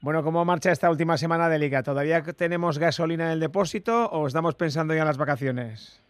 [0.00, 1.82] Bueno, ¿cómo marcha esta última semana de liga?
[1.82, 6.00] ¿Todavía tenemos gasolina en el depósito o estamos pensando ya en las vacaciones?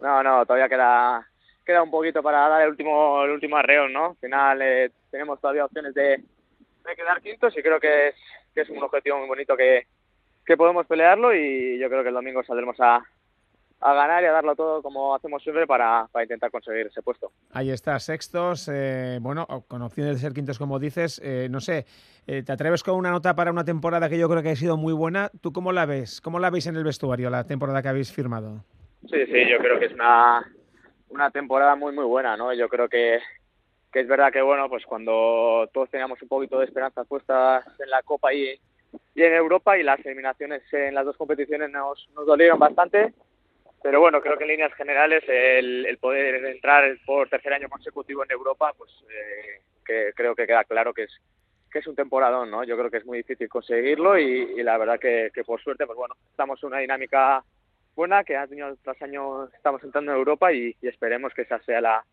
[0.00, 1.26] No, no, todavía queda
[1.64, 4.06] queda un poquito para dar el último el último arreo, ¿no?
[4.06, 6.20] Al final eh, tenemos todavía opciones de,
[6.84, 8.14] de, quedar quintos y creo que es,
[8.52, 9.86] que es un objetivo muy bonito que,
[10.44, 13.04] que podemos pelearlo y yo creo que el domingo saldremos a,
[13.82, 17.32] a ganar y a darlo todo como hacemos siempre para, para intentar conseguir ese puesto.
[17.50, 21.84] Ahí está, sextos, eh, bueno, con opciones de ser quintos como dices, eh, no sé,
[22.26, 24.76] eh, ¿te atreves con una nota para una temporada que yo creo que ha sido
[24.76, 25.30] muy buena?
[25.40, 26.20] ¿Tú cómo la ves?
[26.20, 28.64] ¿Cómo la veis en el vestuario, la temporada que habéis firmado?
[29.10, 30.48] Sí, sí, yo creo que es una,
[31.08, 32.54] una temporada muy, muy buena, ¿no?
[32.54, 33.18] Yo creo que,
[33.92, 37.90] que es verdad que, bueno, pues cuando todos teníamos un poquito de esperanza puestas en
[37.90, 38.60] la Copa y,
[39.14, 43.12] y en Europa y las eliminaciones en las dos competiciones nos, nos dolieron bastante,
[43.82, 48.24] pero bueno, creo que en líneas generales el, el poder entrar por tercer año consecutivo
[48.24, 51.20] en Europa, pues eh, que creo que queda claro que es
[51.70, 52.64] que es un temporadón, ¿no?
[52.64, 55.96] Yo creo que es muy difícil conseguirlo y, la verdad que, que, por suerte, pues
[55.96, 57.42] bueno, estamos en una dinámica
[57.96, 62.04] buena que año tras año estamos entrando en Europa y esperemos que esa sea la,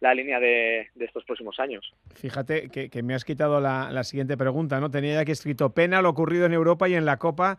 [0.00, 1.92] la línea de, de, estos próximos años.
[2.14, 4.90] Fíjate que, que me has quitado la, la, siguiente pregunta, ¿no?
[4.90, 7.58] Tenía ya aquí escrito pena lo ocurrido en Europa y en la Copa,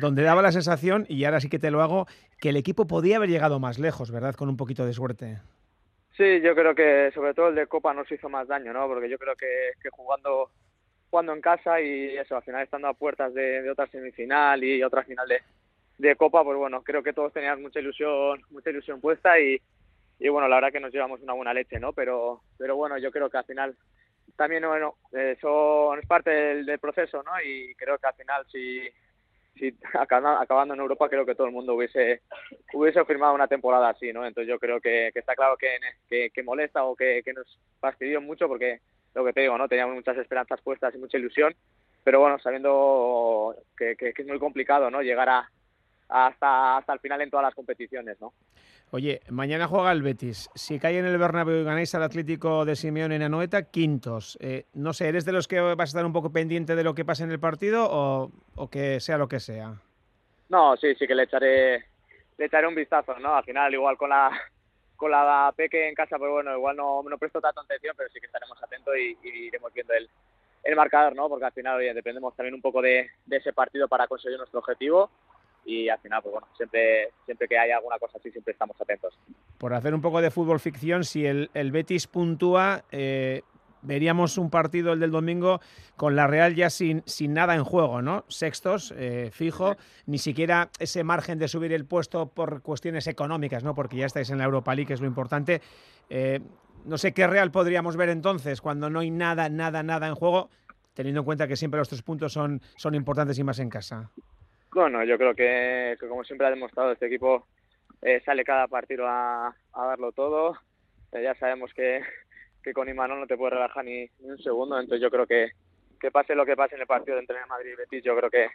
[0.00, 2.06] donde daba la sensación, y ahora sí que te lo hago,
[2.40, 4.34] que el equipo podía haber llegado más lejos, ¿verdad?
[4.34, 5.38] Con un poquito de suerte.
[6.16, 8.86] Sí, yo creo que sobre todo el de Copa nos hizo más daño, ¿no?
[8.86, 10.50] Porque yo creo que, que jugando
[11.10, 14.82] jugando en casa y eso, al final estando a puertas de, de otra semifinal y
[14.82, 15.42] otra final de,
[15.98, 19.60] de Copa, pues bueno, creo que todos teníamos mucha ilusión, mucha ilusión puesta y,
[20.22, 21.92] y bueno, la verdad que nos llevamos una buena leche, ¿no?
[21.92, 23.76] Pero, pero bueno, yo creo que al final
[24.36, 27.32] también, bueno, eso es parte del, proceso, ¿no?
[27.44, 28.82] Y creo que al final si,
[29.56, 32.22] si acabando en Europa creo que todo el mundo hubiese
[32.72, 34.24] hubiese firmado una temporada así, ¿no?
[34.24, 35.76] Entonces yo creo que, está claro que,
[36.08, 38.78] que, que molesta o que, que nos fastidió mucho porque
[39.14, 39.66] lo que te digo, ¿no?
[39.66, 41.52] Teníamos muchas esperanzas puestas y mucha ilusión,
[42.04, 45.02] pero bueno, sabiendo que, que, que es muy complicado, ¿no?
[45.02, 45.50] Llegar a,
[46.08, 48.32] hasta, hasta el final en todas las competiciones, ¿no?
[48.94, 50.50] Oye, mañana juega el Betis.
[50.54, 54.36] Si cae en el Bernabéu y ganáis al Atlético de Simeone en Anoeta, quintos.
[54.38, 56.94] Eh, no sé, ¿eres de los que vas a estar un poco pendiente de lo
[56.94, 59.76] que pase en el partido o, o, que sea lo que sea?
[60.50, 61.86] No, sí, sí que le echaré,
[62.36, 63.34] le echaré un vistazo, ¿no?
[63.34, 64.30] Al final, igual con la
[64.94, 68.20] con la Peque en casa, pues bueno, igual no, no presto tanta atención, pero sí
[68.20, 70.06] que estaremos atentos y, y iremos viendo el,
[70.64, 71.30] el marcador, ¿no?
[71.30, 74.60] Porque al final, oye, dependemos también un poco de, de ese partido para conseguir nuestro
[74.60, 75.10] objetivo
[75.64, 79.18] y al final, pues bueno, siempre, siempre que haya alguna cosa así, siempre estamos atentos.
[79.58, 83.42] Por hacer un poco de fútbol ficción, si el, el Betis puntúa, eh,
[83.82, 85.60] veríamos un partido el del domingo
[85.96, 88.24] con la Real ya sin, sin nada en juego, ¿no?
[88.28, 93.74] Sextos, eh, fijo, ni siquiera ese margen de subir el puesto por cuestiones económicas, ¿no?
[93.74, 95.60] Porque ya estáis en la Europa League, que es lo importante.
[96.08, 96.40] Eh,
[96.84, 100.50] no sé qué Real podríamos ver entonces cuando no hay nada, nada, nada en juego,
[100.94, 104.10] teniendo en cuenta que siempre los tres puntos son, son importantes y más en casa.
[104.74, 107.46] Bueno, yo creo que, que como siempre ha demostrado este equipo
[108.00, 110.56] eh, sale cada partido a, a darlo todo.
[111.12, 112.00] Eh, ya sabemos que,
[112.62, 115.50] que con Imanol no te puedes relajar ni, un segundo, entonces yo creo que,
[116.00, 118.48] que pase lo que pase en el partido entre Madrid y Betis, yo creo que,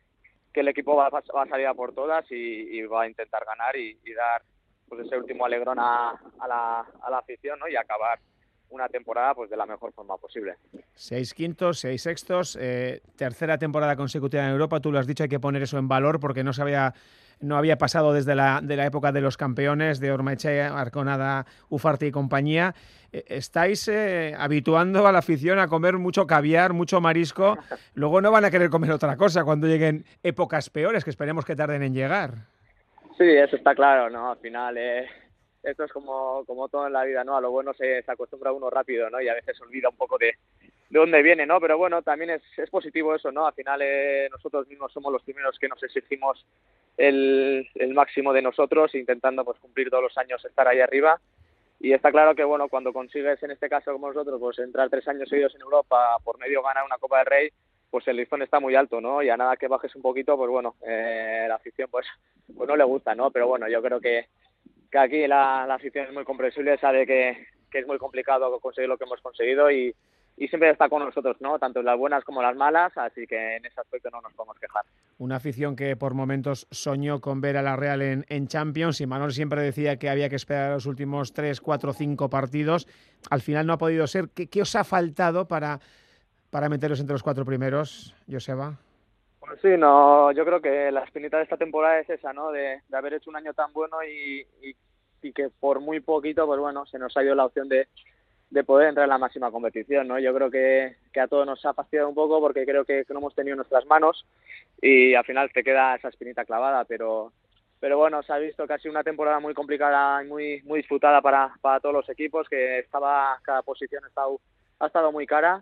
[0.54, 3.46] que el equipo va, va a salir a por todas y, y va a intentar
[3.46, 4.42] ganar y, y dar
[4.90, 7.68] pues ese último alegrón a, a, la, a la afición ¿no?
[7.68, 8.20] y acabar
[8.70, 10.56] una temporada pues de la mejor forma posible.
[10.94, 15.30] Seis quintos, seis sextos, eh, tercera temporada consecutiva en Europa, tú lo has dicho, hay
[15.30, 16.94] que poner eso en valor porque no se había,
[17.40, 22.08] no había pasado desde la, de la época de los campeones, de Ormeche, Arconada, Ufarte
[22.08, 22.76] y compañía.
[23.12, 27.58] Eh, estáis eh, habituando a la afición a comer mucho caviar, mucho marisco,
[27.94, 31.56] luego no van a querer comer otra cosa cuando lleguen épocas peores, que esperemos que
[31.56, 32.34] tarden en llegar.
[33.18, 34.32] Sí, eso está claro, ¿no?
[34.32, 34.78] Al final...
[34.78, 35.08] Eh
[35.64, 37.36] esto es como, como todo en la vida, ¿no?
[37.36, 39.22] A lo bueno se, se acostumbra uno rápido, ¿no?
[39.22, 40.36] Y a veces olvida un poco de,
[40.90, 41.60] de dónde viene, ¿no?
[41.60, 43.46] Pero bueno, también es, es positivo eso, ¿no?
[43.46, 46.46] Al final eh, nosotros mismos somos los primeros que nos exigimos
[46.98, 51.20] el, el máximo de nosotros, intentando pues cumplir todos los años estar ahí arriba.
[51.80, 55.08] Y está claro que, bueno, cuando consigues, en este caso como nosotros, pues entrar tres
[55.08, 57.50] años seguidos en Europa, por medio ganar una Copa del Rey,
[57.92, 59.22] pues el listón está muy alto, ¿no?
[59.22, 62.08] Y a nada que bajes un poquito, pues bueno, eh, la afición pues,
[62.56, 63.30] pues no le gusta, ¿no?
[63.32, 64.26] Pero bueno, yo creo que
[64.92, 68.90] que aquí la, la afición es muy comprensible, sabe que, que, es muy complicado conseguir
[68.90, 69.94] lo que hemos conseguido y,
[70.38, 71.58] y siempre está con nosotros, ¿no?
[71.58, 74.86] Tanto las buenas como las malas, así que en ese aspecto no nos podemos quejar.
[75.18, 79.08] Una afición que por momentos soñó con ver a la Real en, en Champions y
[79.08, 82.88] Manuel siempre decía que había que esperar los últimos 3, 4, 5 partidos.
[83.30, 84.30] Al final no ha podido ser.
[84.30, 85.80] ¿Qué, qué os ha faltado para,
[86.52, 88.78] para meteros entre los cuatro primeros, Joseba?
[89.62, 92.52] Sí, no, yo creo que la espinita de esta temporada es esa, ¿no?
[92.52, 94.46] De, haber hecho un año tan bueno y,
[95.34, 97.90] que por muy poquito, pues bueno, se nos ha ido la opción de,
[98.50, 100.20] de poder entrar en la máxima competición, ¿no?
[100.20, 103.20] Yo creo que, que a todos nos ha fastidiado un poco porque creo que, no
[103.20, 104.26] hemos tenido nuestras manos
[104.82, 107.34] y al final te queda esa espinita clavada, pero
[107.80, 111.22] pero bueno, se ha visto que sido una temporada muy complicada y muy muy disputada
[111.22, 114.40] para, para todos los equipos, que estaba cada posición ha estado,
[114.80, 115.62] ha estado muy cara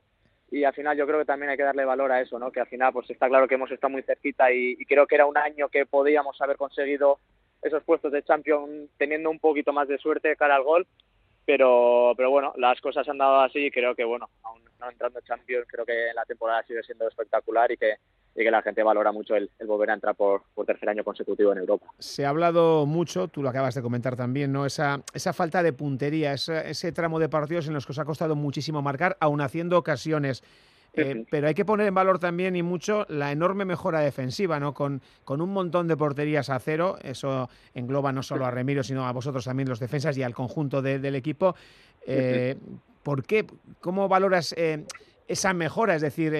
[0.56, 2.50] y al final yo creo que también hay que darle valor a eso, ¿no?
[2.50, 5.25] Que al final pues está claro que hemos estado muy cerquita y, creo que era
[5.25, 7.19] un año que podíamos haber conseguido
[7.62, 10.88] esos puestos de champion teniendo un poquito más de suerte cara al gol
[11.46, 15.19] pero pero bueno las cosas han dado así y creo que bueno aún no entrando
[15.19, 17.96] en Champions creo que la temporada sigue siendo espectacular y que
[18.36, 21.54] y que la gente valora mucho el, volver a entrar por, por, tercer año consecutivo
[21.54, 21.88] en Europa.
[22.00, 24.66] Se ha hablado mucho, tú lo acabas de comentar también, ¿no?
[24.66, 28.06] Esa, esa falta de puntería, ese, ese tramo de partidos en los que os ha
[28.06, 30.44] costado muchísimo marcar, aún haciendo ocasiones.
[30.98, 34.74] Eh, pero hay que poner en valor también y mucho la enorme mejora defensiva, ¿no?
[34.74, 39.06] Con, con un montón de porterías a cero, eso engloba no solo a Remiro, sino
[39.06, 41.56] a vosotros también los defensas y al conjunto del equipo.
[42.06, 42.56] Eh,
[43.04, 43.46] ¿Por qué?
[43.82, 44.86] ¿Cómo valoras eh,
[45.28, 45.96] esa mejora?
[45.96, 46.34] Es decir,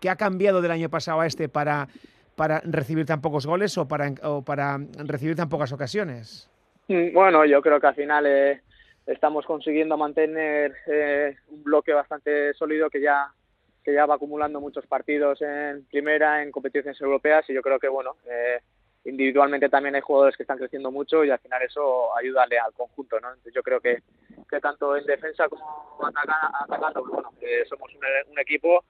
[0.00, 1.88] ¿qué ha cambiado del año pasado a este para,
[2.34, 6.50] para recibir tan pocos goles o para, o para recibir tan pocas ocasiones?
[6.88, 8.26] Mm, bueno, yo creo que al final
[9.06, 10.74] estamos consiguiendo mantener
[11.48, 13.32] un bloque bastante sólido que ya
[13.86, 17.86] que ya va acumulando muchos partidos en primera, en competiciones europeas y yo creo que,
[17.86, 18.58] bueno, eh,
[19.04, 23.20] individualmente también hay jugadores que están creciendo mucho y al final eso ayuda al conjunto,
[23.20, 23.28] ¿no?
[23.28, 24.02] Entonces yo creo que,
[24.60, 28.00] tanto en defensa como atacando, pues bueno, eh, somos un,
[28.32, 28.82] un, equipo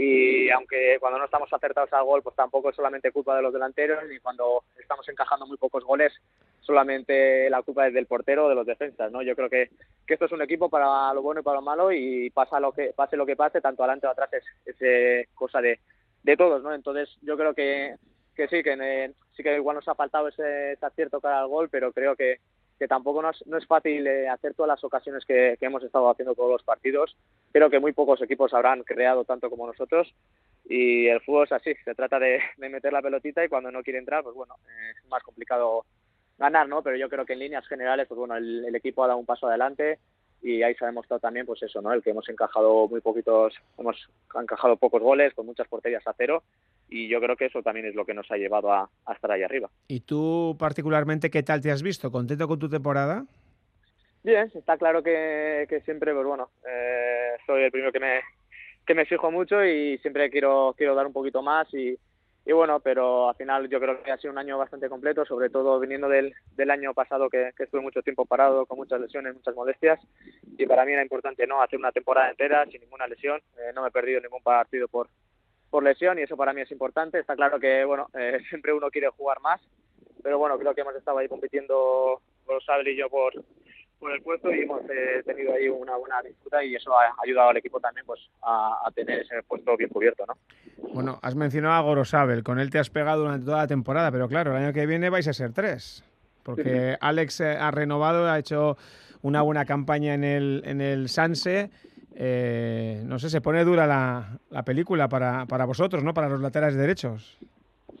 [0.00, 3.52] y aunque cuando no estamos acertados al gol, pues tampoco es solamente culpa de los
[3.52, 6.12] delanteros y cuando estamos encajando muy pocos goles,
[6.60, 9.22] solamente la culpa es del portero o de los defensas, ¿no?
[9.22, 9.70] Yo creo que,
[10.06, 12.70] que, esto es un equipo para lo bueno y para lo malo y pasa lo
[12.70, 15.80] que pase lo que pase, tanto adelante o atrás es, es eh, cosa de,
[16.22, 16.72] de todos, ¿no?
[16.72, 17.96] Entonces yo creo que,
[18.36, 21.70] que sí, que sí que igual nos ha faltado ese, ese acierto cara al gol,
[21.70, 22.38] pero creo que,
[22.78, 26.50] que tampoco no es, fácil eh, hacer todas las ocasiones que, hemos estado haciendo todos
[26.50, 27.16] los partidos.
[27.52, 30.14] Creo que muy pocos equipos habrán creado tanto como nosotros
[30.68, 33.82] y el fútbol es así, se trata de, de meter la pelotita y cuando no
[33.82, 35.84] quiere entrar, pues bueno, es más complicado
[36.38, 36.82] ganar, ¿no?
[36.82, 39.48] Pero yo creo que en líneas generales, pues bueno, el, equipo ha dado un paso
[39.48, 39.98] adelante
[40.42, 41.92] y ahí se ha demostrado también, pues eso, ¿no?
[41.92, 44.08] El que hemos encajado muy poquitos, hemos
[44.40, 46.42] encajado pocos goles con muchas porterías a cero
[46.88, 49.42] y yo creo que eso también es lo que nos ha llevado a, estar ahí
[49.42, 49.68] arriba.
[49.88, 52.10] ¿Y tú particularmente qué tal te has visto?
[52.10, 53.26] ¿Contento con tu temporada?
[54.22, 58.20] Bien, está claro que, que siempre, pues bueno, eh, soy el primero que me
[58.86, 61.98] que me fijo mucho y siempre quiero quiero dar un poquito más y,
[62.48, 65.50] y bueno, pero al final yo creo que ha sido un año bastante completo, sobre
[65.50, 69.34] todo viniendo del, del año pasado que, que, estuve mucho tiempo parado con muchas lesiones,
[69.34, 70.00] muchas molestias.
[70.56, 73.82] Y para mí era importante no hacer una temporada entera sin ninguna lesión, eh, no
[73.82, 75.10] me he perdido ningún partido por
[75.68, 77.18] por lesión y eso para mí es importante.
[77.18, 79.60] Está claro que bueno eh, siempre uno quiere jugar más,
[80.22, 83.34] pero bueno creo que hemos estado ahí compitiendo Rosabel y yo por
[83.98, 87.50] por el puesto y hemos eh, tenido ahí una buena disputa y eso ha ayudado
[87.50, 90.34] al equipo también pues a, a, tener ese puesto bien cubierto, ¿no?
[90.94, 94.28] Bueno, has mencionado a Gorosabel, con él te has pegado durante toda la temporada, pero
[94.28, 96.04] claro, el año que viene vais a ser tres,
[96.42, 98.76] porque Alex eh, ha renovado, ha hecho
[99.22, 101.70] una buena campaña en el, en el Sanse.
[102.14, 106.14] Eh, no sé, se pone dura la, la película para, para vosotros, ¿no?
[106.14, 107.38] Para los laterales derechos.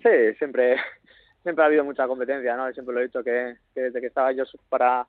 [0.02, 0.76] Sí, siempre,
[1.42, 2.72] siempre ha habido mucha competencia, ¿no?
[2.72, 5.06] Siempre lo he dicho que, que desde que estaba yo para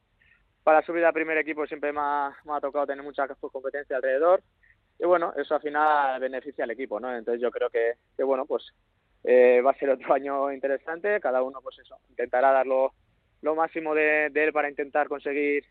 [0.69, 4.43] para subir al primer equipo siempre me ha, me ha tocado tener mucha competencia alrededor
[4.99, 7.11] y bueno, eso al final beneficia al equipo, ¿no?
[7.11, 8.67] Entonces yo creo que, que bueno, pues
[9.23, 12.93] eh, va a ser otro año interesante, cada uno pues eso, intentará dar lo,
[13.41, 15.63] lo máximo de, de, él para intentar conseguir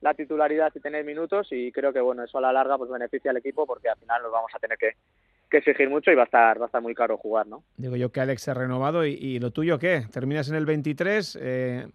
[0.00, 3.32] la titularidad y tener minutos y creo que bueno, eso a la larga pues beneficia
[3.32, 4.92] al equipo porque al final nos vamos a tener que,
[5.50, 7.64] que exigir mucho y va a estar va a estar muy caro jugar, ¿no?
[7.76, 10.02] Digo yo que Alex se ha renovado y, y lo tuyo qué?
[10.12, 11.38] ¿Terminas en el 23?
[11.42, 11.88] Eh,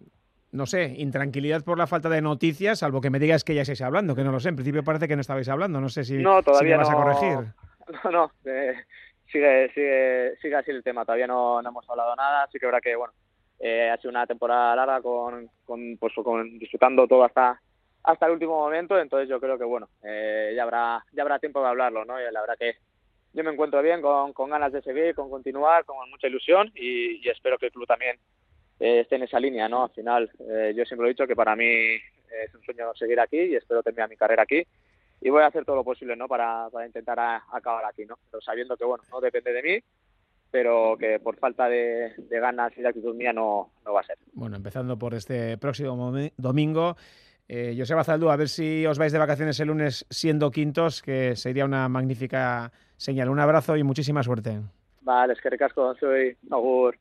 [0.52, 3.82] no sé, intranquilidad por la falta de noticias, salvo que me digas que ya estáis
[3.82, 4.48] hablando, que no lo sé.
[4.48, 5.80] En principio parece que no estabais hablando.
[5.80, 7.54] No sé si, no, todavía si me vas no, a corregir.
[8.04, 8.32] No, no.
[8.44, 8.74] Eh,
[9.32, 11.04] sigue, sigue, sigue así el tema.
[11.04, 12.48] Todavía no, no hemos hablado nada.
[12.52, 13.12] Sí que verdad que, bueno,
[13.58, 17.60] eh, ha sido una temporada larga con, con, pues, con disfrutando todo hasta
[18.02, 18.98] hasta el último momento.
[18.98, 22.20] Entonces yo creo que, bueno, eh, ya habrá ya habrá tiempo de hablarlo, ¿no?
[22.20, 22.76] Y la verdad que
[23.32, 27.24] yo me encuentro bien, con, con ganas de seguir, con continuar, con mucha ilusión y,
[27.24, 28.18] y espero que el club también
[28.80, 29.84] eh, esté en esa línea, ¿no?
[29.84, 33.38] Al final, eh, yo siempre he dicho que para mí es un sueño seguir aquí
[33.38, 34.62] y espero terminar mi carrera aquí
[35.20, 36.26] y voy a hacer todo lo posible, ¿no?
[36.26, 38.16] Para, para intentar a, acabar aquí, ¿no?
[38.30, 39.78] Pero sabiendo que, bueno, no depende de mí,
[40.50, 44.04] pero que por falta de, de ganas y de actitud mía no, no va a
[44.04, 44.16] ser.
[44.32, 46.96] Bueno, empezando por este próximo domingo.
[47.52, 51.34] Eh, Joseba Zaldú, a ver si os vais de vacaciones el lunes siendo quintos, que
[51.34, 53.28] sería una magnífica señal.
[53.28, 54.60] Un abrazo y muchísima suerte.
[55.02, 56.96] Vale, es que recasco, soy Agur.